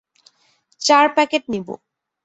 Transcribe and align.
চার 0.81 1.05
প্যাকেট 1.15 1.43
নিবো। 1.49 1.73